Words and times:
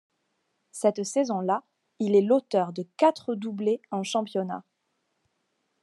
Cette 0.71 1.03
saison 1.03 1.41
là, 1.41 1.61
il 1.99 2.15
est 2.15 2.23
l'auteur 2.23 2.73
de 2.73 2.87
quatre 2.97 3.35
doublés 3.35 3.83
en 3.91 4.01
championnat. 4.01 4.63